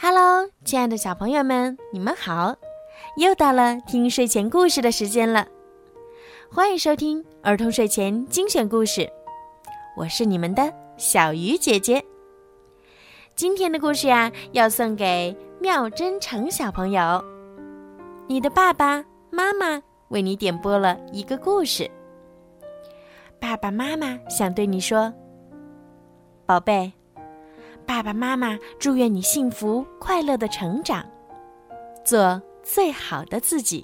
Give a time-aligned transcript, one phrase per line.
[0.00, 2.54] Hello，亲爱的小朋友们，你们好！
[3.16, 5.44] 又到了听睡前故事的时间了，
[6.52, 9.10] 欢迎收听儿童睡前精选故事。
[9.96, 12.00] 我是你们的小鱼姐姐。
[13.34, 17.20] 今天的故事呀，要送给妙真诚小朋友。
[18.28, 21.90] 你的爸爸妈妈为你点播了一个故事。
[23.40, 25.12] 爸爸妈妈想对你说，
[26.46, 26.92] 宝贝。
[27.88, 31.02] 爸爸妈妈祝愿你幸福快乐的成长，
[32.04, 33.82] 做最好的自己。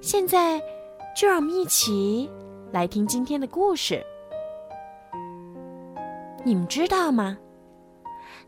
[0.00, 0.62] 现在，
[1.16, 2.30] 就让我们一起
[2.70, 4.00] 来听今天的故事。
[6.44, 7.36] 你们知道吗？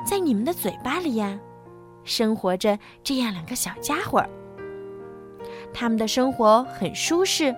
[0.05, 1.37] 在你们的嘴巴里呀，
[2.05, 4.25] 生活着这样两个小家伙。
[5.75, 7.53] 他们的生活很舒适，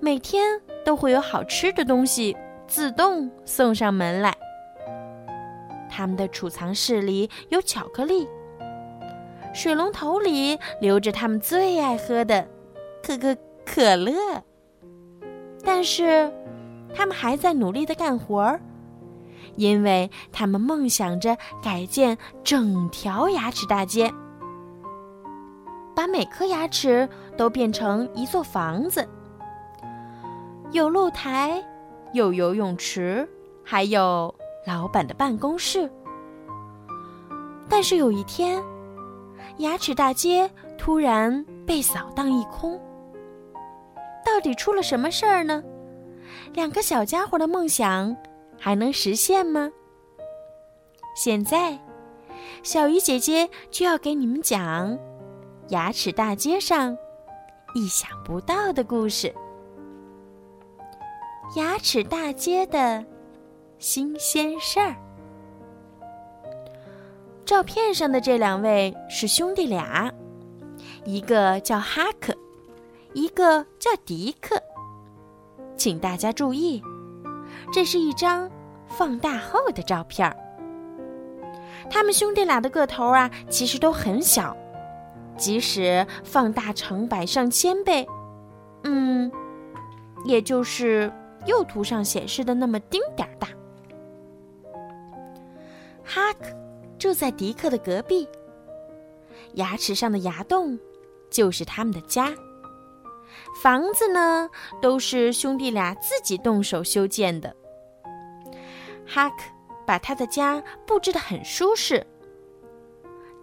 [0.00, 2.34] 每天都会有好吃的东西
[2.66, 4.34] 自动送上门来。
[5.90, 8.28] 他们的储藏室里有巧克力，
[9.52, 12.46] 水龙头里流着他们最爱喝的
[13.02, 14.14] 可可可乐。
[15.64, 16.32] 但是，
[16.94, 18.60] 他们还在努力的干活儿，
[19.56, 24.10] 因为他们梦想着改建整条牙齿大街，
[25.94, 29.06] 把每颗牙齿都变成一座房子，
[30.72, 31.62] 有露台，
[32.14, 33.28] 有游泳池，
[33.62, 34.34] 还有。
[34.66, 35.90] 老板的办公室。
[37.68, 38.62] 但是有一天，
[39.58, 42.80] 牙齿大街突然被扫荡一空。
[44.24, 45.62] 到底出了什么事儿呢？
[46.52, 48.16] 两个小家伙的梦想
[48.58, 49.70] 还能实现吗？
[51.16, 51.78] 现在，
[52.62, 54.96] 小鱼姐姐就要给你们讲
[55.68, 56.96] 牙齿大街上
[57.74, 59.34] 意想不到的故事。
[61.56, 63.04] 牙齿大街的。
[63.80, 64.94] 新鲜事儿。
[67.46, 70.12] 照片上的这两位是兄弟俩，
[71.06, 72.36] 一个叫哈克，
[73.14, 74.62] 一个叫迪克。
[75.76, 76.82] 请大家注意，
[77.72, 78.48] 这是一张
[78.86, 80.36] 放大后的照片儿。
[81.88, 84.54] 他们兄弟俩的个头啊，其实都很小，
[85.38, 88.06] 即使放大成百上千倍，
[88.84, 89.32] 嗯，
[90.26, 91.10] 也就是
[91.46, 93.48] 右图上显示的那么丁点儿大。
[96.12, 96.46] 哈克
[96.98, 98.28] 住在迪克的隔壁。
[99.52, 100.76] 牙齿上的牙洞
[101.30, 102.34] 就是他们的家。
[103.62, 104.50] 房子呢，
[104.82, 107.54] 都是兄弟俩自己动手修建的。
[109.06, 109.36] 哈克
[109.86, 112.04] 把他的家布置得很舒适，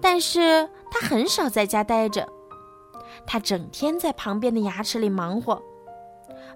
[0.02, 2.28] 但是他很少在家待着。
[3.26, 5.62] 他整天在旁边的牙齿里忙活，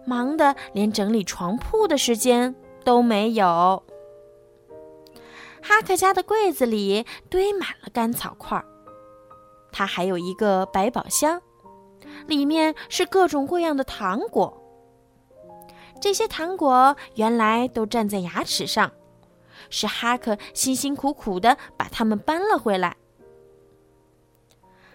[0.06, 3.82] 忙得连整理床铺的时间都没有。
[5.62, 8.66] 哈克家的柜子里堆满了干草块儿，
[9.72, 11.42] 他还有一个百宝箱，
[12.28, 14.58] 里面是各种各样的糖果。
[16.02, 18.92] 这些糖果原来都站在牙齿上，
[19.70, 22.98] 是哈克辛辛苦苦的把它们搬了回来。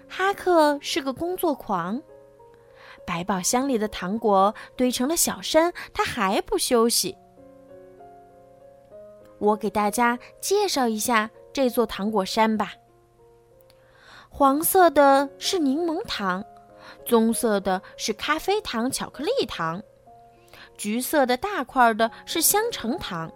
[0.09, 2.03] 哈克是个工作狂，
[3.06, 7.16] 百宝箱里的糖果堆成了小山，他还不休息。
[9.39, 12.73] 我给大家介绍一下这座糖果山吧。
[14.29, 16.45] 黄色的是柠檬糖，
[17.05, 19.83] 棕色的是咖啡糖、巧克力糖，
[20.77, 23.33] 橘色的大块的是香橙糖，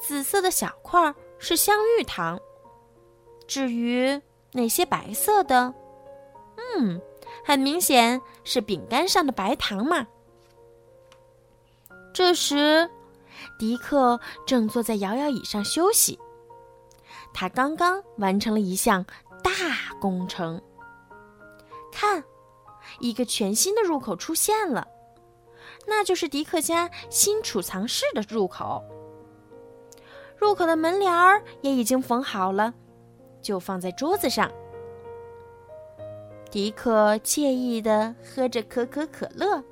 [0.00, 2.38] 紫色的小块是香芋糖。
[3.46, 4.20] 至于
[4.52, 5.74] 那些白色的，
[6.56, 7.00] 嗯，
[7.44, 10.06] 很明显是饼干上的白糖嘛。
[12.12, 12.88] 这时。
[13.58, 16.18] 迪克正坐在摇摇椅上休息。
[17.32, 19.04] 他刚刚完成了一项
[19.42, 19.50] 大
[20.00, 20.60] 工程。
[21.92, 22.22] 看，
[23.00, 24.86] 一个全新的入口出现了，
[25.86, 28.82] 那就是迪克家新储藏室的入口。
[30.36, 32.72] 入口的门帘儿也已经缝好了，
[33.42, 34.50] 就放在桌子上。
[36.50, 39.62] 迪克惬意地喝着可口可乐。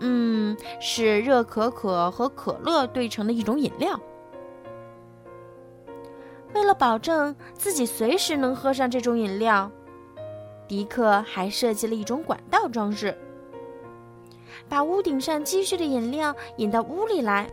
[0.00, 3.98] 嗯，是热可可和可乐兑成的一种饮料。
[6.54, 9.70] 为了保证自己随时能喝上这种饮料，
[10.66, 13.16] 迪克还设计了一种管道装置，
[14.68, 17.48] 把屋顶上积蓄的饮料引到屋里来。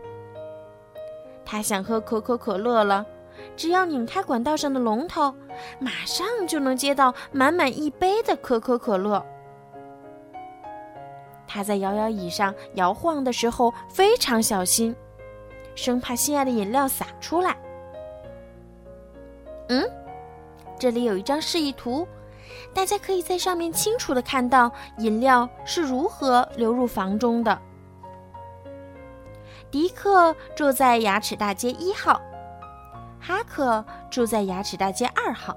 [1.44, 3.04] 他想喝可口可乐了，
[3.56, 5.34] 只要拧开管道上的龙头，
[5.78, 9.24] 马上就能接到满满一杯的可口可乐。
[11.54, 14.92] 他在摇摇椅上摇晃的时候非常小心，
[15.76, 17.56] 生怕心爱的饮料洒出来。
[19.68, 19.88] 嗯，
[20.80, 22.08] 这里有一张示意图，
[22.74, 24.68] 大家可以在上面清楚的看到
[24.98, 27.56] 饮料是如何流入房中的。
[29.70, 32.20] 迪克住在牙齿大街一号，
[33.20, 35.56] 哈克住在牙齿大街二号。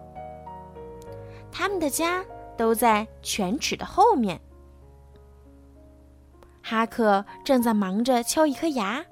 [1.52, 2.24] 他们的家
[2.56, 4.40] 都在犬齿的后面。
[6.70, 9.06] 哈克正在忙着敲一颗牙，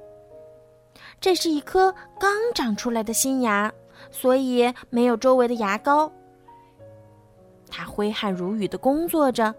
[1.22, 3.72] 这是一颗刚长出来的新牙，
[4.12, 6.12] 所以没有周围的牙膏。
[7.70, 9.56] 他挥汗如雨的工作着，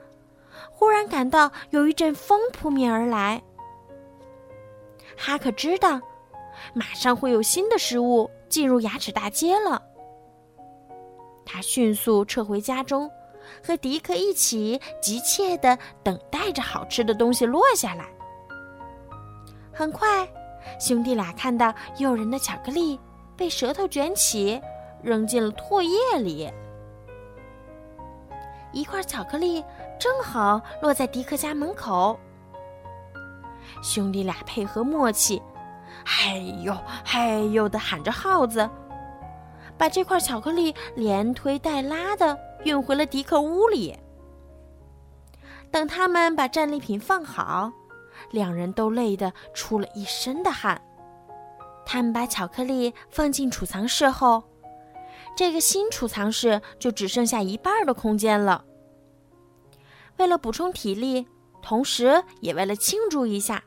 [0.70, 3.42] 忽然感到有一阵风扑面而来。
[5.16, 5.98] 哈克知道，
[6.74, 9.82] 马上会有新的食物进入牙齿大街了。
[11.46, 13.10] 他迅速撤回家中。
[13.64, 18.06] 和迪克一起急切地等待着好吃的东西落下来。
[19.72, 20.26] 很快，
[20.80, 22.98] 兄弟俩看到诱人的巧克力
[23.36, 24.60] 被舌头卷起，
[25.02, 26.50] 扔进了唾液里。
[28.72, 29.64] 一块巧克力
[29.98, 32.18] 正好落在迪克家门口。
[33.82, 35.40] 兄弟俩配合默契
[36.04, 38.68] ，“嗨呦嗨呦”的喊着号子，
[39.78, 42.38] 把这块巧克力连推带拉的。
[42.64, 43.96] 运回了迪克屋里。
[45.70, 47.72] 等他们把战利品放好，
[48.32, 50.82] 两人都累得出了一身的汗。
[51.84, 54.42] 他们把巧克力放进储藏室后，
[55.36, 58.64] 这个新储藏室就只剩下一半的空间了。
[60.16, 61.24] 为了补充体力，
[61.62, 63.62] 同时也为了庆祝一下，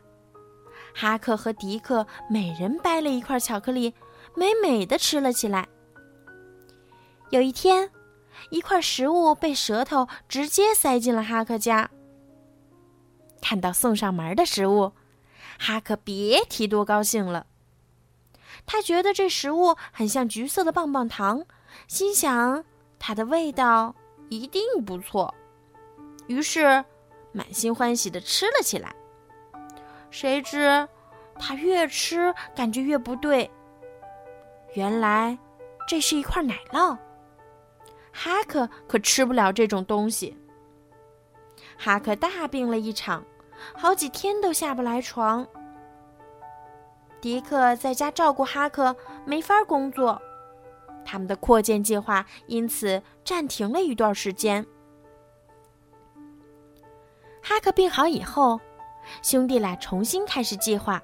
[0.94, 3.94] 哈克和迪克每人掰了一块巧克力，
[4.36, 5.70] 美美的吃了起来。
[7.30, 7.92] 有一天。
[8.52, 11.92] 一块食物被舌头直接塞进了哈克家。
[13.42, 14.94] 看到送上门的食物，
[15.60, 17.46] 哈克别提多高兴了。
[18.66, 21.44] 他觉得这食物很像橘色的棒棒糖，
[21.88, 22.64] 心想
[22.98, 23.94] 它的味道
[24.30, 25.36] 一定不错，
[26.28, 26.84] 于是
[27.34, 28.96] 满心欢喜地吃了起来。
[30.12, 30.88] 谁知
[31.38, 33.52] 他越吃感觉越不对，
[34.76, 35.38] 原来
[35.88, 36.98] 这是一块奶酪。
[38.22, 40.36] 哈克可吃不了这种东西。
[41.78, 43.24] 哈克大病了一场，
[43.74, 45.48] 好几天都下不来床。
[47.22, 48.94] 迪克在家照顾哈克，
[49.24, 50.22] 没法工作，
[51.06, 54.66] 他们的扩建计划因此暂停了一段时间。
[57.42, 58.60] 哈克病好以后，
[59.22, 61.02] 兄弟俩重新开始计划。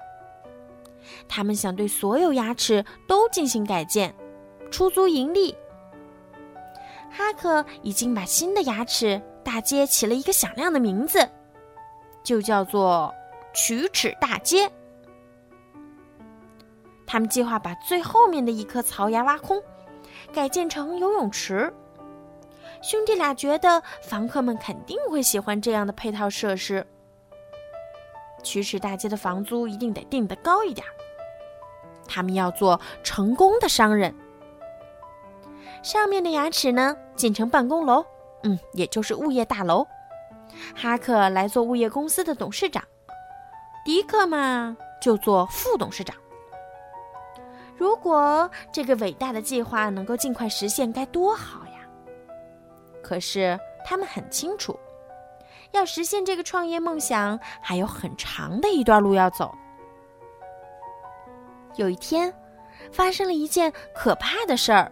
[1.26, 4.14] 他们想对所有牙齿都进行改建，
[4.70, 5.56] 出租盈利。
[7.10, 11.28] 哈克已经把新的牙齿大街起了一个响亮的名字，
[12.22, 13.14] 就叫做
[13.54, 14.70] “龋齿大街”。
[17.06, 19.62] 他们计划把最后面的一颗槽牙挖空，
[20.32, 21.72] 改建成游泳池。
[22.82, 26.86] 兄弟俩觉得房客们肯定会喜欢这样的配套设施。
[28.42, 30.86] 龋齿大街的房租一定得定得高一点。
[32.06, 34.14] 他们要做成功的商人。
[35.82, 38.04] 上面的牙齿呢，建成办公楼，
[38.42, 39.86] 嗯，也就是物业大楼。
[40.74, 42.82] 哈克来做物业公司的董事长，
[43.84, 46.16] 迪克嘛就做副董事长。
[47.76, 51.86] 如果这个伟大的计划能够尽快实现，该多好呀！
[53.02, 54.78] 可是他们很清楚，
[55.72, 59.54] 要实现这个创业梦想，还有很长的一段路要走。
[61.74, 62.32] 有一天，
[62.90, 64.90] 发生了一件可怕的事儿。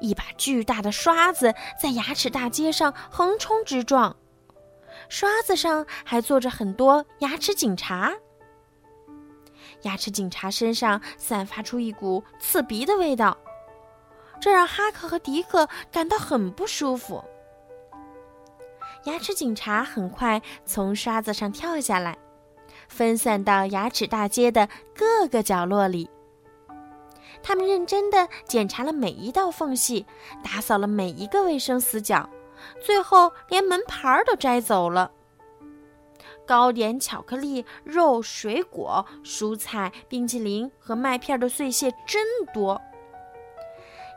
[0.00, 4.16] 一把巨大的刷子在牙齿大街上横冲直撞，
[5.08, 8.12] 刷子上还坐着很多牙齿警察。
[9.82, 13.36] 牙齿警察身上散发出一股刺鼻的味道，
[14.40, 17.22] 这让哈克和迪克感到很不舒服。
[19.04, 22.16] 牙齿警察很快从刷子上跳下来，
[22.88, 26.08] 分散到牙齿大街的各个角落里。
[27.44, 30.06] 他们认真地检查了每一道缝隙，
[30.42, 32.28] 打扫了每一个卫生死角，
[32.80, 35.12] 最后连门牌儿都摘走了。
[36.46, 42.80] 糕点、巧克力、肉、水果、蔬菜、冰淇淋和麦片的碎屑真多。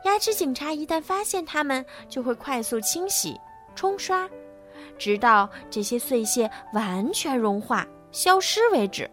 [0.04, 3.38] 牙齿警察一旦发现它们，就会快速清洗、
[3.74, 4.26] 冲刷，
[4.96, 9.10] 直到这些碎屑完全融化、消失为止。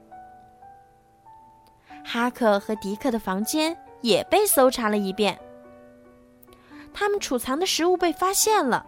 [2.05, 3.77] 哈克和迪克的房间。
[4.05, 5.35] 也被搜查了一遍，
[6.93, 8.85] 他们储藏的食物被发现了。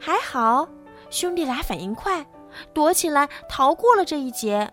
[0.00, 0.68] 还好，
[1.10, 2.26] 兄弟俩反应快，
[2.72, 4.68] 躲起来逃过了这一劫。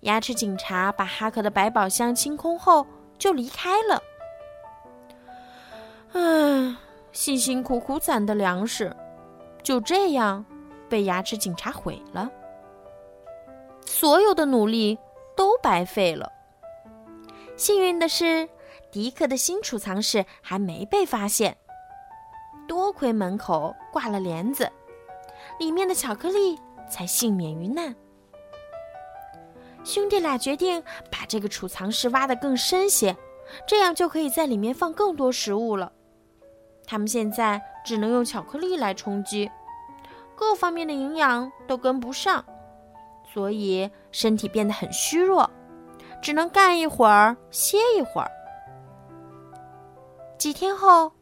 [0.00, 2.86] 牙齿警察把哈克的百宝箱清空后
[3.16, 4.02] 就离开了。
[6.12, 6.76] 唉，
[7.12, 8.94] 辛辛苦苦攒的粮食，
[9.62, 10.44] 就这样
[10.86, 12.30] 被牙齿警察毁了。
[13.86, 14.98] 所有的努力
[15.34, 16.30] 都白费了。
[17.58, 18.48] 幸运的是，
[18.92, 21.56] 迪克的新储藏室还没被发现。
[22.68, 24.70] 多亏门口挂了帘子，
[25.58, 26.56] 里面的巧克力
[26.88, 27.92] 才幸免于难。
[29.82, 33.16] 兄弟俩决定把这个储藏室挖得更深些，
[33.66, 35.90] 这样就可以在里面放更多食物了。
[36.86, 39.50] 他们现在只能用巧克力来充饥，
[40.36, 42.44] 各方面的营养都跟不上，
[43.32, 45.50] 所以身体变得很虚弱，
[46.20, 48.30] 只能干一会儿歇一会儿。
[50.38, 51.12] 几天后，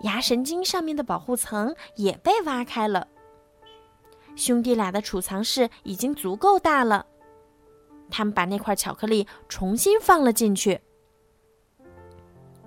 [0.00, 3.06] 牙神经上面的保护层也被挖开了。
[4.36, 7.06] 兄弟俩的储藏室已经足够大了。
[8.10, 10.80] 他们把那块巧克力重新放了进去。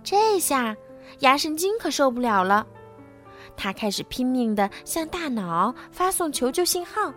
[0.03, 0.75] 这下
[1.19, 2.65] 牙神经可受不了了，
[3.55, 7.13] 他开始拼命的向大脑发送求救信号。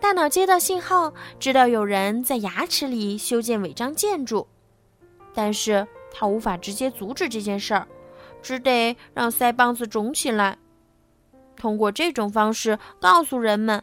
[0.00, 4.48] 大脑接到信号，知道有人在牙齿里修建违章建筑，
[5.34, 7.86] 但是他无法直接阻止这件事儿，
[8.42, 10.58] 只得让腮帮子肿起来，
[11.56, 13.82] 通过这种方式告诉人们，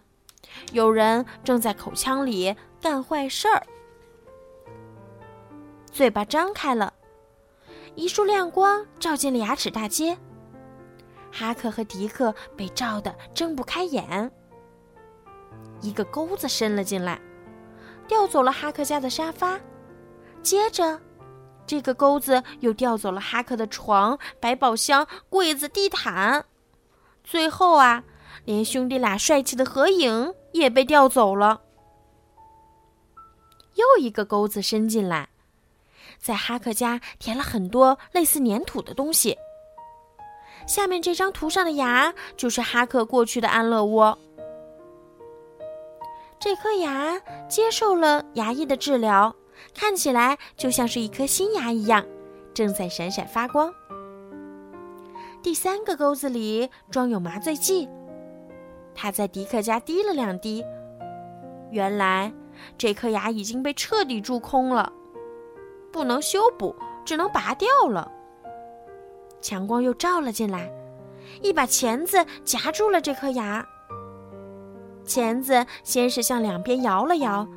[0.74, 2.56] 有人正在口腔里。
[2.80, 3.66] 干坏事儿，
[5.92, 6.94] 嘴巴张开了，
[7.96, 10.16] 一束亮光照进了牙齿大街。
[11.32, 14.32] 哈克和迪克被照得睁不开眼。
[15.82, 17.20] 一个钩子伸了进来，
[18.08, 19.60] 调走了哈克家的沙发。
[20.42, 21.00] 接着，
[21.66, 26.46] 这个钩子又调走了哈克的床、百宝箱、柜子、地毯。
[27.24, 28.04] 最后啊，
[28.46, 31.62] 连兄弟俩帅气的合影也被调走了。
[33.76, 35.30] 又一个钩子伸进来，
[36.18, 39.38] 在哈克家填了很多类似粘土的东西。
[40.66, 44.18] 下面这张图上的牙就是哈克过去的安乐窝。
[46.40, 49.36] 这颗牙接受了牙医的治疗，
[49.74, 52.06] 看起来就像是一颗新牙一样，
[52.54, 53.74] 正在闪闪发光。
[55.42, 57.88] 第三个钩子里装有麻醉剂，
[58.94, 60.64] 他在迪克家滴了两滴。
[61.72, 62.32] 原来。
[62.76, 64.92] 这颗牙已经被彻底蛀空了，
[65.92, 66.76] 不能修补，
[67.06, 68.12] 只能拔掉了。
[69.40, 70.68] 强光又照了进来，
[71.44, 73.64] 一把钳子夹住了这颗牙。
[75.08, 77.48] 钳子先是向两边摇了摇，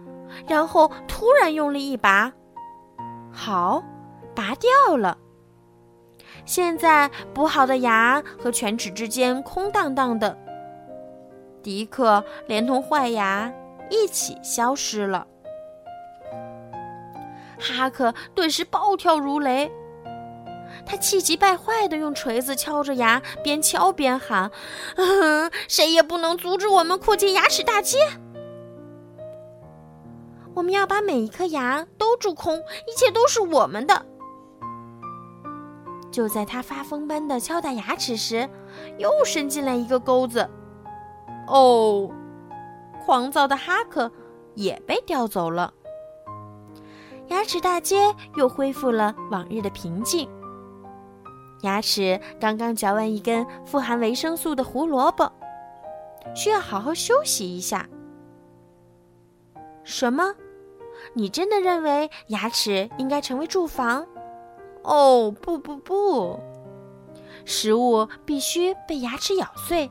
[0.48, 2.32] 然后突然用力一拔，
[3.30, 3.82] 好，
[4.34, 5.18] 拔掉了。
[6.46, 10.38] 现在补好的牙和犬齿之间空荡荡的，
[11.62, 13.52] 迪克连同坏牙。
[13.92, 15.26] 一起消失了。
[17.58, 19.68] 哈克顿时暴跳如雷，
[20.86, 24.50] 他气急败坏的用锤子敲着牙，边敲边喊
[25.68, 27.98] ：“谁也不能阻止我们扩建牙齿大街！
[30.54, 34.06] 我们要把每一颗牙都蛀空，一切都是我们的！”
[36.10, 38.48] 就在他发疯般的敲打牙齿时，
[38.98, 40.48] 又伸进来一个钩子。
[41.46, 42.10] 哦！
[43.04, 44.10] 狂躁的哈克
[44.54, 45.72] 也被调走了，
[47.28, 50.28] 牙齿大街又恢复了往日的平静。
[51.62, 55.30] 牙齿刚刚嚼完一根富含维生素的胡萝卜，
[56.34, 57.88] 需要好好休息一下。
[59.84, 60.34] 什么？
[61.14, 64.06] 你真的认为牙齿应该成为住房？
[64.82, 66.38] 哦，不不不，
[67.44, 69.90] 食物必须被牙齿咬碎，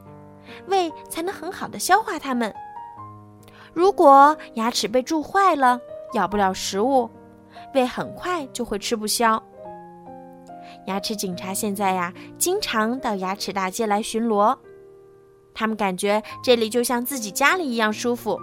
[0.68, 2.54] 胃才能很好的消化它们。
[3.74, 5.80] 如果牙齿被蛀坏了，
[6.14, 7.10] 咬不了食物，
[7.74, 9.42] 胃很快就会吃不消。
[10.90, 14.58] 牙齿警察现在呀，经常到牙齿大街来巡逻，
[15.54, 18.40] 他们感觉这里就像自己家里一样舒服。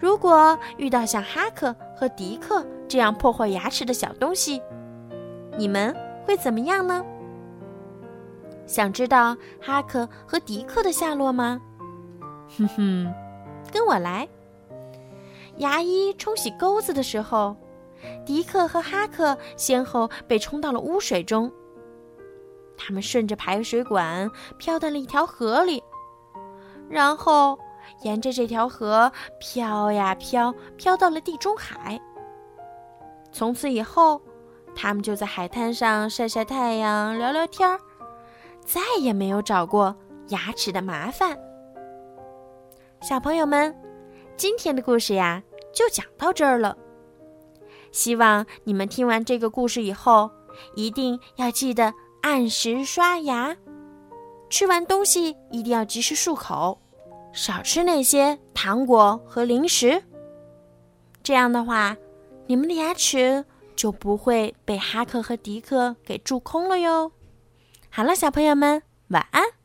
[0.00, 4.60] 如果遇到像哈克和迪克这样破坏牙齿的小东西，
[5.56, 5.94] 你们
[6.26, 7.04] 会怎么样呢？
[8.66, 11.60] 想知道哈克和迪克的下落吗？
[12.56, 13.14] 哼哼。
[13.70, 14.28] 跟我来。
[15.58, 17.56] 牙医冲洗钩子的时候，
[18.24, 21.52] 迪克和哈克先后被冲到了污水中。
[22.76, 25.82] 他们顺着排水管飘到了一条河里，
[26.88, 27.58] 然后
[28.02, 32.00] 沿着这条河飘呀飘，飘到了地中海。
[33.32, 34.22] 从此以后，
[34.76, 37.80] 他们就在海滩上晒晒太阳、聊聊天儿，
[38.64, 39.96] 再也没有找过
[40.28, 41.36] 牙齿的麻烦。
[43.00, 43.76] 小朋友们，
[44.36, 46.76] 今天的故事呀就讲到这儿了。
[47.92, 50.30] 希望你们听完这个故事以后，
[50.74, 51.92] 一定要记得
[52.22, 53.56] 按时刷牙。
[54.50, 56.80] 吃完东西一定要及时漱口，
[57.32, 60.02] 少吃那些糖果和零食。
[61.22, 61.96] 这样的话，
[62.46, 63.44] 你们的牙齿
[63.76, 67.12] 就不会被哈克和迪克给蛀空了哟。
[67.90, 69.57] 好了，小朋友们，晚安。